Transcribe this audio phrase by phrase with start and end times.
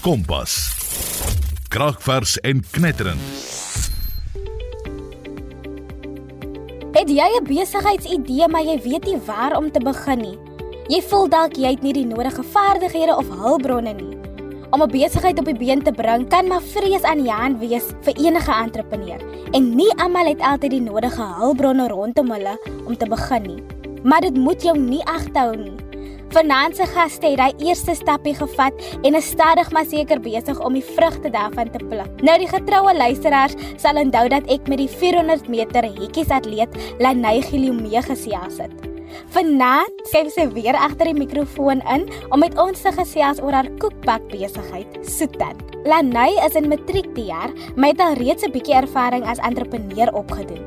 [0.00, 0.54] Kompas.
[1.68, 3.20] Kragvers en knetterend.
[6.94, 10.38] Het jy 'n besigheidsidee maar jy weet nie waar om te begin nie?
[10.88, 14.18] Jy voel dalk jy het nie die nodige vaardighede of hulpbronne nie.
[14.70, 17.84] Om 'n besigheid op die been te bring kan maar vrees aan die hand wees
[18.02, 19.20] vir enige entrepreneur.
[19.52, 23.62] En nie almal het altyd die nodige hulpbronne rondom hulle om te begin nie.
[24.02, 25.89] Maar dit moet jou nie agterhou nie.
[26.30, 30.76] Vanaand se gaste het hy eerste stappie gevat en is stadig maar seker besig om
[30.78, 32.22] die vrugte daarvan te pluk.
[32.22, 37.42] Nou die getroue luisteraars sal onthou dat ek met die 400 meter hekkies atleet Lanay
[37.48, 38.86] Gilomee gesels het.
[39.34, 43.72] Vanaand skryf sy weer agter die mikrofoon in om met ons te gesels oor haar
[43.82, 45.58] koekbak besigheid, Soetan.
[45.82, 50.14] Lanay is in matriek die jaar, maar het al reeds 'n bietjie ervaring as entrepreneur
[50.14, 50.62] opgedoen.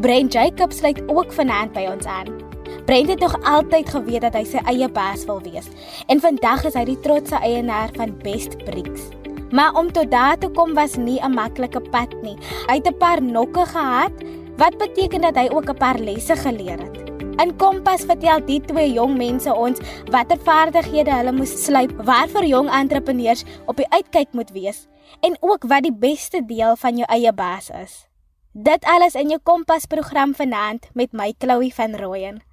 [0.00, 2.47] Brain Jacobs sluit ook vanaand by ons aan.
[2.84, 5.68] Brent het nog altyd geweet dat hy sy eie baas wil wees
[6.06, 9.08] en vandag is hy die trotse eienaar van Best Bricks.
[9.50, 12.36] Maar om tot daar te kom was nie 'n maklike pad nie.
[12.66, 14.12] Hy het 'n paar nokke gehad,
[14.56, 16.98] wat beteken dat hy ook 'n paar lesse geleer het.
[17.38, 19.78] In Kompas vertel die twee jong mense ons
[20.10, 24.86] watter vaardighede hulle moes slyp, waarvoor jong entrepreneurs op die uitkyk moet wees
[25.20, 28.08] en ook wat die beste deel van jou eie baas is.
[28.52, 32.47] Dit alles in jou Kompas program vanaand met my Chloe van Rooyen.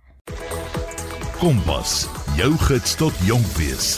[1.38, 3.90] Kompas, jou gids tot jonk wees.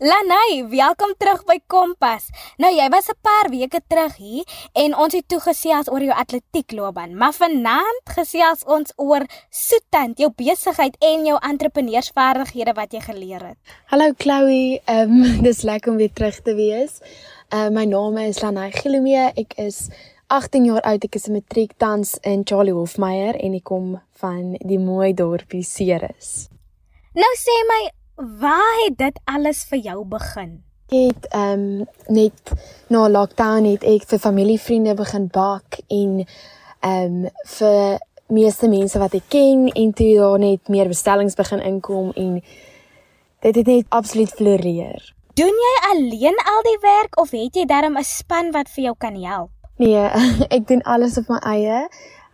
[0.00, 2.30] Lanay, welkom terug by Kompas.
[2.56, 6.16] Nou jy was 'n paar weke terug hier en ons het toe gesels oor jou
[6.16, 13.46] atletiekloopbaan, maar vanaand gesels ons oor Soetant, jou besigheid en jou entrepreneursvaardighede wat jy geleer
[13.46, 13.58] het.
[13.86, 17.00] Hallo Chloe, ehm um, dis lekker om weer terug te wees.
[17.52, 19.32] Uh my naam is Lanay Gilomee.
[19.36, 19.88] Ek is
[20.26, 21.04] 18 jaar oud.
[21.04, 25.62] Ek is 'n matriek tans in Charlie Hofmeyer en ek kom van die mooi dorpie
[25.62, 26.48] Ceres.
[27.14, 27.90] Nou sê my,
[28.40, 30.62] waar het dit alles vir jou begin?
[30.88, 32.52] Ek het ehm um, net
[32.88, 36.26] na lockdown het ek vir familievriende begin bak en
[36.80, 37.98] ehm um, vir
[38.28, 42.42] meeste mense wat ek ken en toe daar net meer bestellings begin inkom en
[43.40, 45.14] dit het net absoluut floreer.
[45.34, 48.94] Doen jy alleen al die werk of het jy darm 'n span wat vir jou
[48.98, 49.55] kan help?
[49.76, 50.04] Nee,
[50.56, 51.80] ek doen alles op my eie.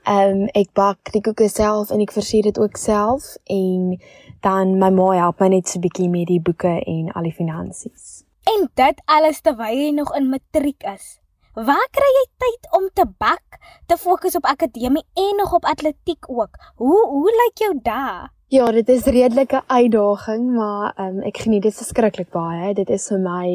[0.03, 3.97] Ehm um, ek bak die koeke self en ek versier dit ook self en
[4.43, 8.23] dan my ma help my net so bietjie met die boeke en al die finansies.
[8.51, 11.19] En dit alles terwyl jy nog in matriek is.
[11.55, 16.31] Waar kry jy tyd om te bak, te fokus op akademie en nog op atletiek
[16.31, 16.59] ook?
[16.83, 18.31] Hoe hoe lyk jou dae?
[18.53, 22.75] Ja, dit is redelike uitdaging, maar ehm um, ek geniet dit verskriklik baie.
[22.75, 23.51] Dit is vir my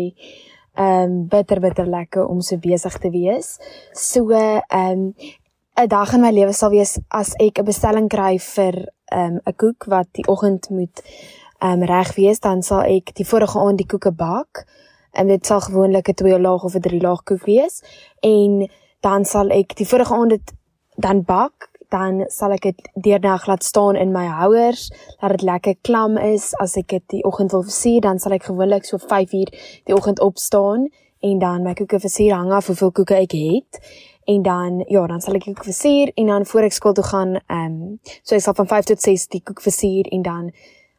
[0.77, 3.57] ehm um, bitter bitter lekker om so besig te wees.
[3.93, 5.13] So ehm um,
[5.77, 8.75] 'n dag in my lewe sal wees as ek 'n bestelling kry vir
[9.11, 11.01] ehm um, 'n koek wat die oggend moet
[11.59, 14.65] ehm um, reg wees, dan sal ek die vorige aand die koeke bak.
[15.13, 17.83] En dit sal gewoonlik 'n twee laag of 'n drie laag koek wees
[18.21, 18.69] en
[19.01, 20.53] dan sal ek die vorige aand dit
[20.95, 24.89] dan bak dan sal ek dit deernag laat staan in my houers
[25.21, 26.53] dat dit lekker klam is.
[26.61, 29.51] As ek dit die oggend wil versier dan sal ek gewoonlik so 5 uur
[29.85, 30.87] die oggend opstaan
[31.19, 33.81] en dan my koeke versier hang af hoeveel koeke ek het.
[34.27, 37.07] En dan ja dan sal ek die koek versier en dan voor ek skool toe
[37.07, 40.51] gaan ehm um, so ek sal van 5 tot 6 die koek versier en dan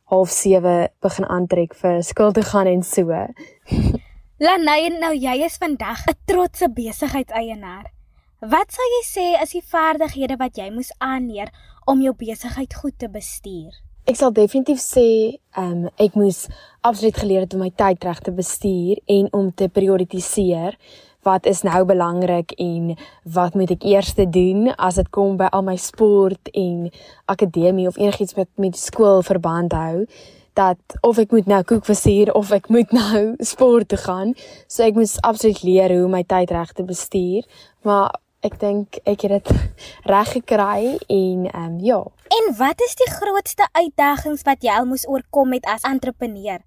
[0.09, 3.12] half 7 begin aantrek vir skool toe gaan en so.
[4.47, 7.97] Lanay, nou jy is vandag 'n trotse besigheidseienaar.
[8.38, 11.49] Wat sal jy sê is die vaardighede wat jy moes aanleer
[11.91, 13.72] om jou besigheid goed te bestuur?
[14.06, 16.44] Ek sal definitief sê, ehm um, ek moes
[16.87, 20.78] absoluut geleer het om my tyd reg te bestuur en om te prioritiseer
[21.27, 22.94] wat is nou belangrik en
[23.27, 26.93] wat moet ek eers doen as dit kom by al my sport en
[27.27, 30.06] akademie of enigiets wat met skool verband hou
[30.54, 34.34] dat of ek moet nou koek versier of ek moet nou sport toe gaan.
[34.71, 37.43] So ek moet absoluut leer hoe my tyd reg te bestuur.
[37.82, 38.15] Maar
[38.47, 39.50] ek dink ek het dit
[40.12, 42.03] reg gekry en ehm um, ja.
[42.28, 46.60] En wat is die grootste uitdagings wat jy al moes oorkom met as entrepreneur?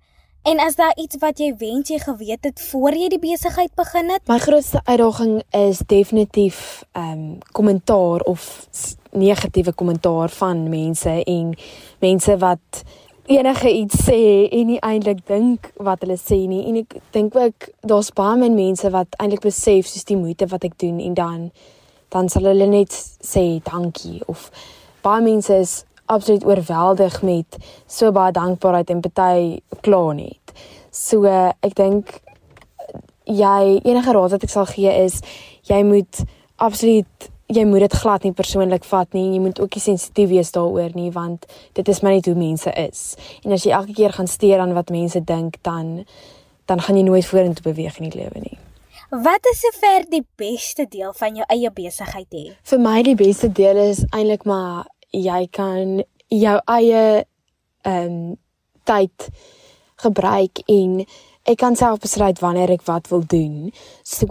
[0.43, 4.09] En is daar iets wat jy wens jy geweet het voor jy die besigheid begin
[4.09, 4.23] het?
[4.27, 8.67] My grootste uitdaging is definitief ehm um, kommentaar of
[9.11, 11.53] negatiewe kommentaar van mense en
[11.99, 12.83] mense wat
[13.25, 17.69] enige iets sê en nie eintlik dink wat hulle sê nie en ek dink ook
[17.87, 21.45] daar's baie min mense wat eintlik besef soos die moeite wat ek doen en dan
[22.11, 22.91] dan sal hulle net
[23.23, 24.49] sê dankie of
[25.05, 25.79] baie mense is
[26.11, 27.57] absoluut oorweldig met
[27.87, 30.53] so baie dankbaarheid en party kla net.
[30.91, 32.17] So ek dink
[33.25, 35.21] jy enige raad wat ek sal gee is
[35.69, 36.23] jy moet
[36.57, 39.27] absoluut jy moet dit glad nie persoonlik vat nie.
[39.35, 41.45] Jy moet ook nie sensitief wees daaroor nie want
[41.77, 43.15] dit is maar net hoe mense is.
[43.43, 46.03] En as jy elke keer gaan steur aan wat mense dink, dan
[46.69, 48.57] dan gaan jy nooit vorentoe beweeg in die lewe nie.
[49.11, 52.45] Wat is sover die beste deel van jou eie besigheid hê?
[52.63, 55.99] Vir my die beste deel is eintlik maar jy kan
[56.31, 57.25] jou eie
[57.81, 58.37] ehm um,
[58.87, 59.27] tyd
[60.01, 61.03] gebruik en
[61.43, 63.71] ek kan self besluit wanneer ek wat wil doen.
[64.03, 64.27] So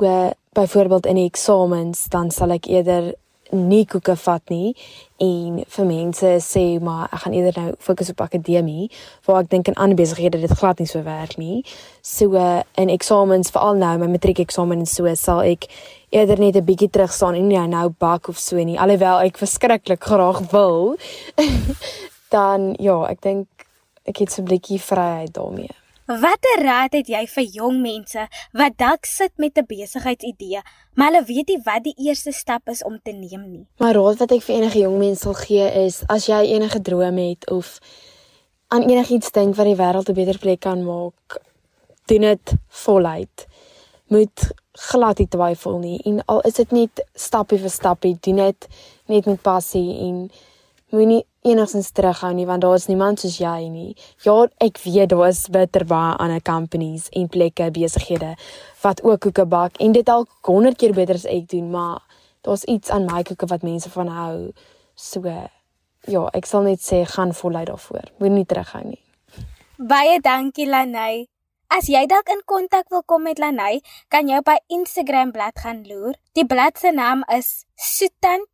[0.53, 3.15] byvoorbeeld in die eksamens dan sal ek eerder
[3.51, 4.75] nie koeke vat nie
[5.23, 8.89] en vir mense sê maar ek gaan eerder nou fokus op akademie
[9.27, 11.65] waar ek dink in ander besighede dit glad nie so werk nie.
[12.03, 12.39] So
[12.79, 15.67] in eksamens veral nou my matriek eksamen en so sal ek
[16.11, 19.39] eerder net 'n bietjie terug staan en nie nou bak of so nie alhoewel ek
[19.39, 20.97] verskriklik graag wil.
[22.35, 23.49] dan ja, ek dink
[24.06, 25.80] ek het so 'n bietjie vryheid daarmee.
[26.11, 28.25] Watter raad het jy vir jong mense
[28.59, 30.61] wat dalk sit met 'n besigheidsidee,
[30.95, 33.67] maar hulle weet nie wat die eerste stap is om te neem nie?
[33.79, 37.29] My raad wat ek vir enige jong mens sal gee is as jy enige drome
[37.29, 37.79] het of
[38.69, 41.39] aan enigiets dink wat die wêreld 'n beter plek kan maak,
[42.07, 43.47] doen dit voluit.
[44.09, 48.69] Moet glad nie twyfel nie en al is dit net stappie vir stappie, doen dit
[49.06, 50.31] net met passie en
[50.91, 53.97] moenie enigstens terughou nie want daar is niemand soos jy nie.
[54.25, 58.35] Ja, ek weet daar is bitter baie ander companies en plekke besighede
[58.83, 62.03] wat ook koeke bak en dit al 100 keer beter as ek doen, maar
[62.45, 64.53] daar's iets aan my koeke wat mense van hou.
[64.95, 65.21] So
[66.09, 68.05] ja, ek sal net sê gaan voluit daarvoor.
[68.19, 69.03] Moenie terughou nie.
[69.79, 71.27] Baie dankie Lanay.
[71.71, 75.63] As jy dalk in kontak wil kom met Lanay, kan jy op haar Instagram bladsy
[75.63, 76.15] gaan loer.
[76.35, 78.51] Die bladsy se naam is sutan_lg.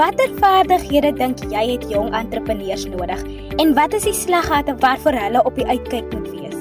[0.00, 3.20] Watter vaardighede dink jy het jong entrepreneurs nodig
[3.60, 6.56] en wat is die slaggate waarvoor hulle op die uitkyk moet wees?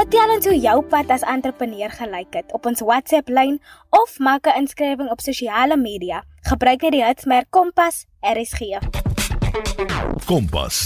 [0.00, 3.60] Vertel ons hoe jou pad as entrepreneur gelyk het op ons WhatsApp lyn
[4.00, 6.24] of maak 'n inskrywing op sosiale media.
[6.50, 8.82] Gebruik net die hitsmerk Kompas RSG.
[10.26, 10.82] Kompas.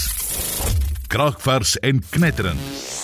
[1.07, 2.96] Kragvers en knetterend.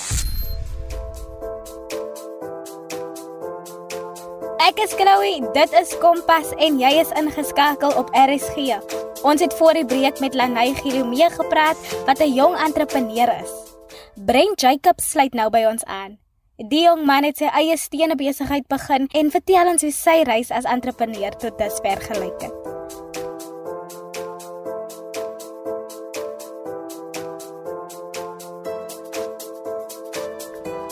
[4.74, 8.80] Ek is Chloe, dit is Kompas en jy is ingeskakel op RSG.
[9.22, 11.78] Ons het voor die breek met Lanay Gilomee gepraat
[12.08, 13.52] wat 'n jong entrepreneur is.
[14.26, 16.18] Brent Jacobs sluit nou by ons aan.
[16.58, 20.50] Die jong man het sy eie stene besigheid begin en vertel ons hoe sy reis
[20.50, 22.54] as entrepreneur tot dusver gelyk het.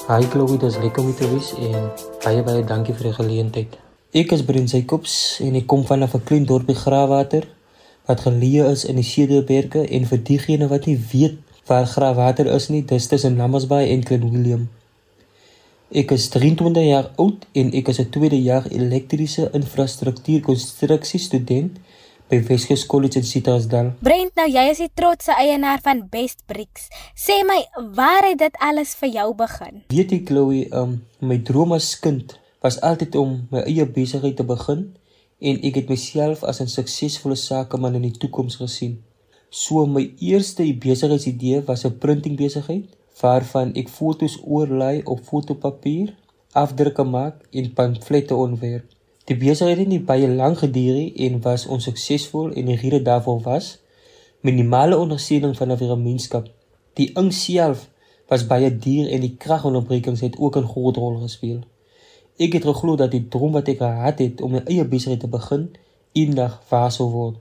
[0.08, 3.78] Hi Chloe, dis lekker om te wees en baie baie dankie vir die geleentheid.
[4.14, 7.48] Ek is Brent Jacobs en ek kom van 'n klein dorpie Graafwater
[8.08, 11.38] wat geleë is in die Cederberge en vir diegene wat nie weet
[11.68, 14.70] waar Graafwater is nie, dis tussen Lammasbaai en Klein Willem.
[15.92, 21.80] Ek is 23 jaar oud en ek is 'n tweede jaar elektriese infrastruktuur konstruksie student
[22.32, 23.92] by Weskus College in Citrusdal.
[24.00, 26.88] Brent, nou jy is die trotse eienaar van Best Bricks.
[27.12, 27.58] Sê my,
[27.98, 29.82] waar het dit alles vir jou begin?
[29.92, 34.46] Weet jy Chloe, um, my droom as kind was altyd om my eie besigheid te
[34.48, 34.86] begin
[35.44, 39.02] en ek het myself as 'n suksesvolle sakeman in die toekoms gesien.
[39.50, 42.88] So my eerste besigheidsidee was 'n printing besigheid
[43.22, 46.16] waarvan ek foto's oorlei op fotopapier,
[46.54, 48.88] afdrukke maak en pamflette ontwerp.
[49.30, 53.42] Die besigheid het nie baie lank geduur nie en was onsuksesvol en die rede daarvoor
[53.46, 53.78] was
[54.42, 56.48] minimale ondersteuning van 'n gemeenskap.
[56.94, 57.90] Die ink self
[58.28, 61.60] was baie duur en die kragonderbrekings het ook 'n groot rol gespeel.
[62.38, 65.28] Ek het geglo dat die droom wat ek gehad het om 'n eie besigheid te
[65.28, 65.70] begin,
[66.12, 67.36] eendag waar sou word.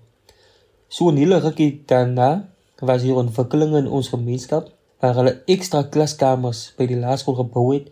[0.89, 6.73] So 'n hele rukkie daarna was hier ontwikkelinge in ons gemeenskap waar hulle ekstra klaskamers
[6.77, 7.91] by die laerskool gebou het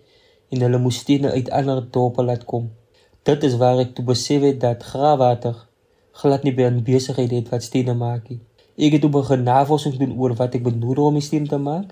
[0.49, 2.71] en hulle moes stene uit ander dorpe laat kom.
[3.29, 5.57] Dit is waar ek toe besef het dat graafwater
[6.21, 8.41] glad nie by 'n besigheid het wat stene maak nie.
[8.85, 11.91] Ek het toe begin navorsing doen oor wat ek benodig om die stene te maak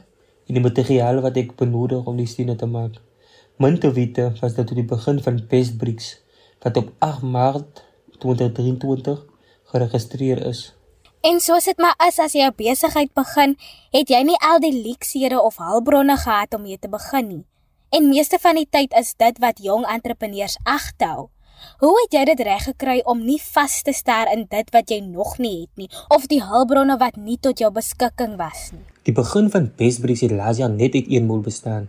[0.49, 2.95] en die materiale wat ek benodig om die stene te maak.
[3.59, 6.09] Min te wete was dit tot die begin van Best Bricks
[6.65, 7.85] wat op 8 Maart
[8.19, 9.21] 2023
[9.65, 10.73] geregistreer is.
[11.21, 13.57] En soos dit maar is as jy 'n besigheid begin,
[13.93, 17.45] het jy nie al die leksere of hulpbronne gehad om mee te begin nie.
[17.95, 21.29] En meeste van die tyd is dit wat jong entrepreneurs agterhou.
[21.79, 24.99] Hoe het jy dit reg gekry om nie vas te staar in dit wat jy
[25.05, 28.83] nog nie het nie of die hulpbronne wat nie tot jou beskikking was nie?
[29.07, 31.87] Die begin van Bestbreeze het laas jaar net uit een mol bestaan.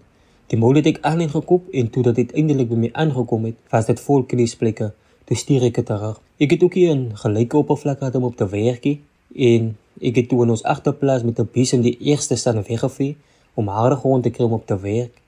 [0.54, 3.90] Die mol het ek aanlyn gekoop en toe dit uiteindelik by my aangekom het, was
[3.90, 4.94] dit vol kriesplekke.
[5.26, 6.22] Toe stuur ek dit terug.
[6.38, 9.02] Ek het ook hier 'n gelyke oppervlak gehad om op te werkie
[9.36, 13.18] en ek het toe in ons agterplaas met 'n in die eerste staan weggevee
[13.56, 15.26] om harde grond te kry om op te werk.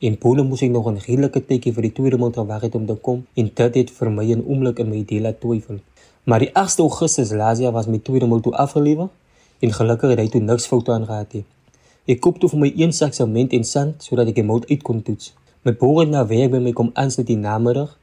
[0.00, 2.86] En pole moes ek nog 'n redelike tydjie vir die tweede maand gewag het om
[2.86, 5.78] te kom en dit het vir my 'n oomblik in my idee laat twyfel.
[6.24, 9.08] Maar die 8 Augustus laas jaar was my tweede motor afgelewer
[9.58, 11.44] en gelukkig het hy toe niks foute aangehad nie.
[12.06, 14.82] Ek koop toe vir my een sak sement en sand sodat ek die motor uit
[14.82, 15.34] kon toets.
[15.62, 17.98] My broer het na werk by my kom aansluit die namiddag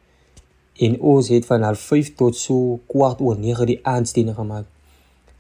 [0.78, 4.66] en ons het van 05:30 tot so kwart oor 9 die aandstene gemaak.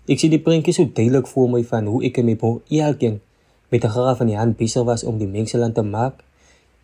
[0.07, 3.21] Ek sien die prentjie so duidelik voor my van hoe ek en my broer elkeen
[3.69, 6.25] met 'n graaf in die hand besig was om die mengsel aan te maak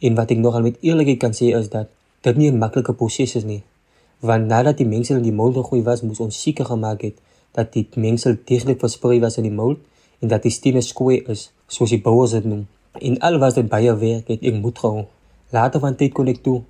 [0.03, 1.87] en wat ek nogal met eerlikheid kan sê is dat
[2.27, 3.63] dit nie 'n maklike proses is nie.
[4.19, 7.17] Want nadat die mengsel in die mold gegooi was, moes ons seker gemaak het
[7.51, 9.79] dat die mengsel deeglik versprei was in die mold
[10.19, 12.67] en dat die stene skoei is, soos die bouers dit noem.
[13.01, 15.05] En al was dit baie werk, het ek moet gehou.
[15.49, 16.61] Later van tyd kon ek toe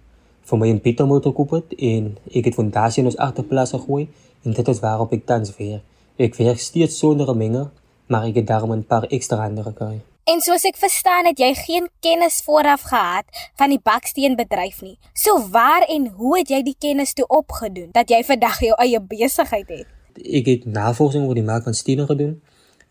[0.44, 4.08] vir my 'n beter motor koop het en ek het fondasie in ons agterplaas gegooi
[4.44, 5.82] en dit is waarop ek tans weer.
[6.18, 7.70] Ek werk steeds sonder 'n menger,
[8.08, 10.02] maar ek het daarom 'n paar ekstra hande gekry.
[10.24, 13.25] En soos ek verstaan het jy geen kennis vooraf gehad
[13.60, 14.94] van die baksteenbedryf nie.
[15.20, 19.01] So waar en hoe het jy die kennis toe opgedoen dat jy vandag jou eie
[19.03, 19.89] besigheid het?
[20.24, 22.38] Ek het navorsing oor die mark van stene gedoen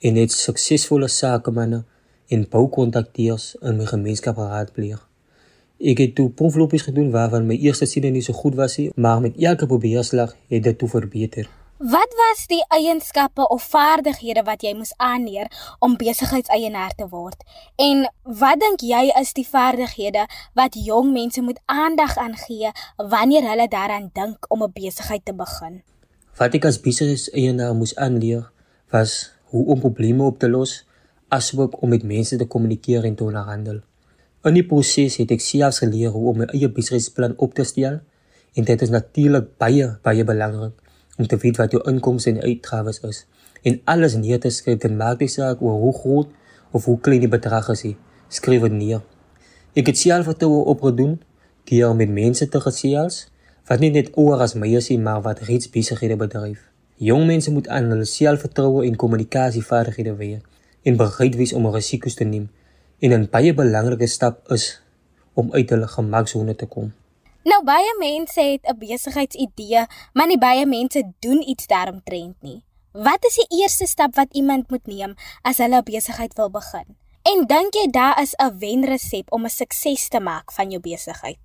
[0.05, 1.81] en het suksesvolle sakemanne
[2.29, 5.01] en boukontakteurs in my gemeenskap geraadpleeg.
[5.81, 9.25] Ek het toe proeflopies gedoen waarvan my eerste siene nie so goed was nie, maar
[9.25, 11.49] met elke probeerslag het dit toe verbeter.
[11.83, 15.49] Wat was die eienskappe of vaardighede wat jy moes aanleer
[15.83, 17.41] om besigheidseienaar te word?
[17.75, 23.49] En wat dink jy is die vaardighede wat jong mense moet aandag aan gee wanneer
[23.51, 25.83] hulle daaraan dink om 'n besigheid te begin?
[26.39, 28.47] Wat ek as besigheidseienaar moes aanleer
[28.95, 30.87] was hoe om probleme op te los,
[31.29, 33.81] asook om met mense te kommunikeer en te onderhandel.
[34.45, 37.99] In die proses het ek selfs geleer hoe om my eie besigheidsplan op te stel
[38.55, 40.82] en dit is natuurlik baie baie belangrik
[41.19, 43.25] om te weet wat jou inkomste en uitgawes is.
[43.63, 46.31] En alles neer te skryf dit maak nie saak oor hoe groot
[46.71, 47.97] of hoe klein die bedrag is nie.
[48.29, 49.03] Skryf dit neer.
[49.79, 51.21] Ek het self vertroue opgedoen
[51.71, 53.27] deur met mense te gesels
[53.71, 56.65] wat nie net oor as my is maar wat reeds besighede bedryf.
[56.97, 60.49] Jong mense moet aan hulle selfvertroue en kommunikasievaardighede werk
[60.83, 62.51] en bereid wees om risiko's te neem.
[62.99, 64.83] En 'n baie belangrike stap is
[65.35, 66.93] om uit hulle gemaksone te kom
[67.43, 72.63] Nou baie mense het 'n besigheidsidee, maar nie baie mense doen iets daaromtrent nie.
[72.93, 76.87] Wat is die eerste stap wat iemand moet neem as hulle 'n besigheid wil begin?
[77.23, 81.39] En dink jy daar is 'n wenresep om 'n sukses te maak van jou besigheid?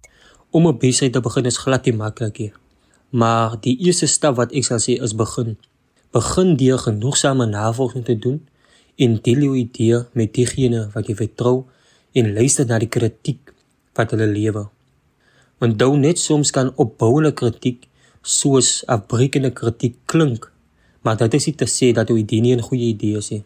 [0.51, 2.54] Om 'n besigheid te begin is glad nie maklik nie.
[3.10, 5.58] Maar die eerste stap wat ek sal sê is begin.
[6.12, 8.48] Begin deur genoegsame navorsing te doen
[8.96, 11.66] en deel jou idee met diegene wat jy vertrou
[12.12, 13.54] en luister na die kritiek
[13.94, 14.70] wat hulle lewer.
[15.60, 17.88] Onthou net soms kan opbouende kritiek
[18.22, 20.52] soos afbreekende kritiek klink,
[21.02, 23.44] maar dit is nie te sê dat jou idee nie 'n goeie idee is nie.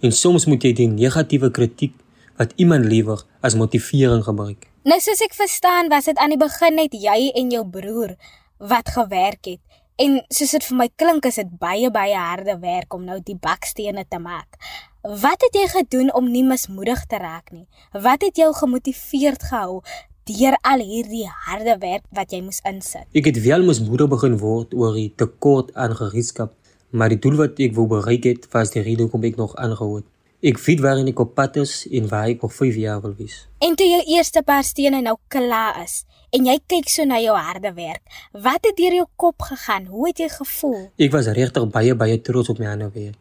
[0.00, 1.94] En soms moet jy die negatiewe kritiek
[2.36, 4.68] wat iemand lewer as motivering gebruik.
[4.84, 8.16] Nou soos ek verstaan, was dit aan die begin net jy en jou broer
[8.58, 9.60] wat gewerk het.
[10.00, 13.36] En soos dit vir my klink, is dit baie baie harde werk om nou die
[13.36, 14.56] bakstene te maak.
[15.02, 17.66] Wat het jy gedoen om nie mismoedig te raak nie?
[17.92, 19.82] Wat het jou gemotiveerd gehou
[20.30, 23.06] deur al hierdie harde werk wat jy moes insit?
[23.16, 26.54] Ek het wel mos moeder begin word oor die tekort aan gereedskap,
[26.90, 30.00] maar die doel wat ek wou bereik het, was die rede hoekom ek nog aangehou
[30.00, 30.08] het.
[30.40, 33.42] Ek weet waar ek op pad is en waar ek nog 5 jaar wil wees.
[33.60, 37.34] En toe jou eerste paar stene nou klaar is en jy kyk so na jou
[37.36, 38.00] harde werk,
[38.32, 39.90] wat het deur jou kop gegaan?
[39.92, 40.82] Hoe het jy gevoel?
[40.96, 43.18] Ek was regtig baie baie trots op my ander werk.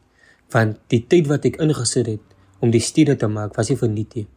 [0.53, 4.15] Want die tyd wat ek ingesit het om die stene te maak, was nie verniet
[4.15, 4.27] nie.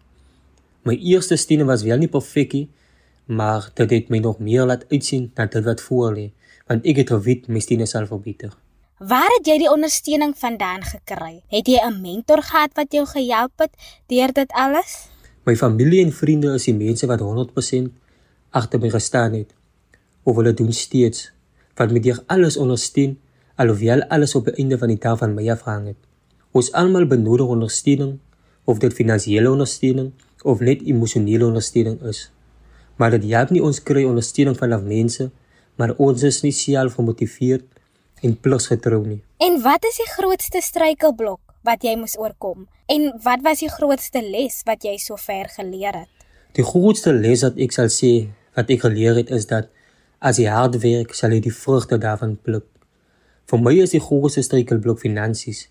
[0.82, 2.66] My eerste stene was wel nie perfek nie,
[3.26, 6.26] maar dit het my nog meer laat uitsien na dit wat voor lê,
[6.66, 8.50] want ek het geweet my stene sal verbeter.
[8.98, 11.42] Waar het jy die ondersteuning vandaan gekry?
[11.50, 13.72] Het jy 'n mentor gehad wat jou gehelp het
[14.06, 15.08] deur dit alles?
[15.44, 17.90] My familie en vriende is die mense wat 100%
[18.50, 19.54] agter my gestaan het.
[20.22, 21.32] Of hulle doen steeds
[21.74, 23.18] wat met deur alles ondersteun,
[23.56, 25.96] alhoewel alles op die einde van die dag van my afhang het.
[26.52, 28.18] Ons almal benodig ondersteuning,
[28.64, 32.30] of dit finansiële ondersteuning of net emosionele ondersteuning is.
[32.96, 35.30] Maar dit help nie ons kry ondersteuning van ander mense,
[35.76, 37.64] maar ons is nie self gemotiveerd
[38.22, 39.20] en pligsgetrou nie.
[39.42, 42.66] En wat is die grootste struikelblok wat jy moes oorkom?
[42.90, 46.10] En wat was die grootste les wat jy sover geleer het?
[46.52, 48.12] Die grootste les wat ek sal sê
[48.56, 49.70] wat ek geleer het is dat
[50.22, 52.66] as jy hard werk, sal jy die vrugte daarvan pluk.
[53.50, 55.66] Vir my is die grootste struikelblok finansies.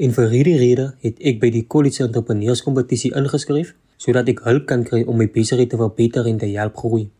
[0.00, 4.86] En vir hierdie rede het ek by die College Entrepreneurskompetisie ingeskryf sodat ek hulp kan
[4.88, 7.10] kry om my besigheid te verbeter en te help groei.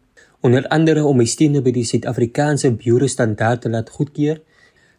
[0.42, 4.40] Onder andere om my stene by die Suid-Afrikaanse Bureau Standaard te laat goedkeur.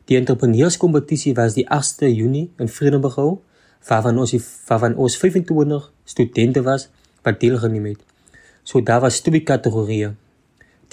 [0.07, 3.41] Die entrepreneurskompetisie was die 8de Junie in Vredenburg gehou,
[3.89, 4.35] waarvan ons
[4.69, 6.87] waarvan ons 25 studente was
[7.25, 8.05] wat deelgeneem het.
[8.63, 10.13] So daar was twee kategorieë.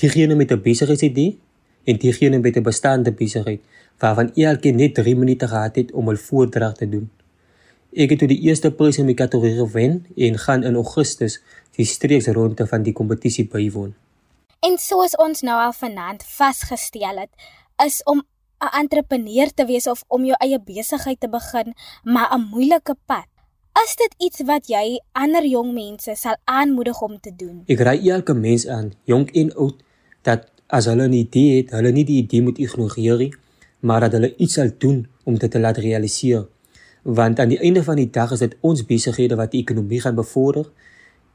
[0.00, 1.38] Diegene met 'n besigheidsidee
[1.84, 3.60] en diegene met 'n bestaande besigheid
[3.98, 7.10] waarvan elkeen net 3 minute gehad het om hul voordrag te doen.
[7.92, 11.40] Ek het toe die eerste prys in my kategorie gewen en gaan in Augustus
[11.76, 13.94] die streeksronde van die kompetisie bywoon.
[14.60, 17.32] En soos ons nou al vanaand vasgestel het,
[17.86, 18.22] is om
[18.60, 23.26] 'n entrepreneur te wees of om jou eie besigheid te begin, maar 'n moeilike pad.
[23.84, 27.62] Is dit iets wat jy ander jong mense sal aanmoedig om te doen?
[27.66, 29.82] Ek raai elke mens aan, jonk en oud,
[30.22, 33.32] dat as hulle 'n idee het, hulle nie die idee moet ignoreer nie,
[33.80, 36.46] maar dat hulle iets sal doen om dit te laat realiseer.
[37.02, 40.14] Want aan die einde van die dag is dit ons besighede wat die ekonomie gaan
[40.14, 40.70] bevorder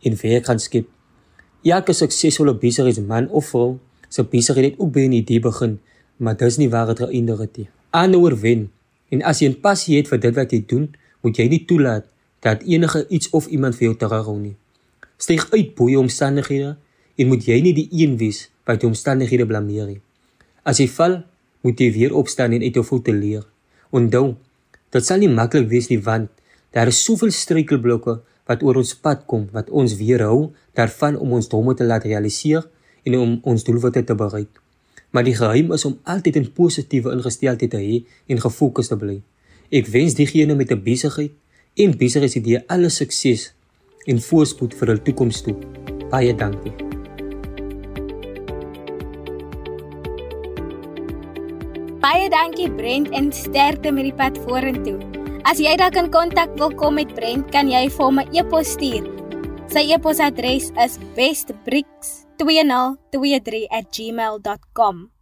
[0.02, 0.88] en werk gaan skep.
[1.64, 3.78] Elke suksesvolle besigheidsman of vrou
[4.10, 5.80] se besigheid het ook by 'n idee begin
[6.18, 7.70] maar dis nie waar dit geëindig het nie.
[7.90, 8.72] Aanhouer wen.
[9.10, 12.06] En as jy 'n passie het vir dit wat jy doen, moet jy nie toelaat
[12.40, 14.56] dat enige iets of iemand vir jou terughou nie.
[15.18, 16.78] Styg uit bo jou omstandighede
[17.16, 20.02] en moet jy nie die een wees wat jou omstandighede blameer nie.
[20.66, 21.22] As jy val,
[21.62, 23.46] moet jy weer opstaan en uit jou voete leer.
[23.92, 24.36] Onthou,
[24.92, 26.30] dit sal nie maklik wees nie want
[26.76, 31.48] daar is soveel struikelblokke wat oor ons pad kom wat ons weerhou daarvan om ons
[31.50, 32.68] drome te laat realiseer
[33.06, 34.62] en om ons doelwitte te bereik
[35.16, 39.22] maar die geheim is om altyd 'n positiewe ingesteldheid te hê en gefokus te bly.
[39.72, 41.32] Ek wens diegene met 'n besigheid
[41.76, 43.54] en besigheidsidee alle sukses
[44.06, 45.56] en voorspoed vir hul toekoms toe.
[46.10, 46.85] Baie dankie.
[52.26, 54.98] Baie dankie Brent en sterkte met die pad vorentoe.
[55.46, 58.74] As jy dalk in kontak wil kom met Brent, kan jy vir hom 'n e-pos
[58.74, 59.06] stuur.
[59.70, 65.14] Sy e-posadres is bestbricks@ 2023@gmail.com.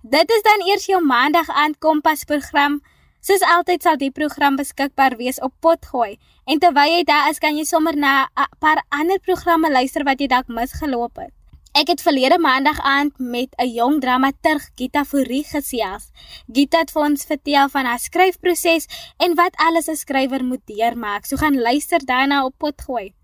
[0.00, 2.80] Dit is dan eers jou maandag aan Kompas program.
[3.20, 6.18] Soos altyd sal die program beskikbaar wees op Potgooi.
[6.46, 8.28] En terwyl jy daar is, kan jy sommer na 'n
[8.58, 11.37] paar ander programme luister wat jy dalk misgeloop het.
[11.78, 16.10] Ek het verlede maandag aand met 'n jong dramaturg, Gita Fourie gesels.
[16.52, 21.26] Gita het vir ons vertel van haar skryfproses en wat alles 'n skrywer moet deurmaak.
[21.26, 23.14] So gaan luister daarna op Potgooi.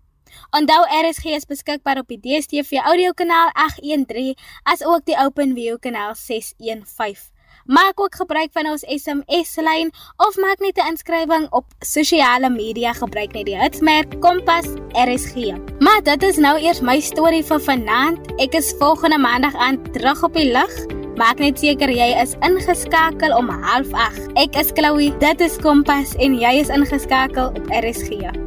[0.57, 7.34] Onthou RSG is beskikbaar op die DStv audiokanaal 813 as ook die OpenView kanaal 615.
[7.65, 9.89] Maak ook gebruik van ons SMS lyn
[10.21, 15.57] of maak net 'n inskrywing op sosiale media gebruik net die hitsmerk Kompas RSG.
[15.79, 18.31] Maar dit is nou eers my storie vir vanaand.
[18.37, 20.85] Ek is volgende maandag aan terug op die lug.
[21.15, 24.27] Maak net seker jy is ingeskakel om 08:30.
[24.35, 28.44] Ek is Chloe, dit is Kompas en jy is ingeskakel op RSG.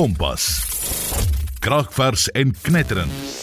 [0.00, 0.44] Kompas.
[1.60, 3.39] Kragvers en knetterend.